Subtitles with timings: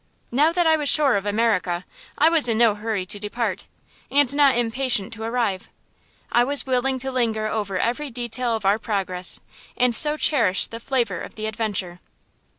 [0.31, 1.85] Now that I was sure of America,
[2.17, 3.67] I was in no hurry to depart,
[4.09, 5.69] and not impatient to arrive.
[6.31, 9.39] I was willing to linger over every detail of our progress,
[9.77, 11.99] and so cherish the flavor of the adventure.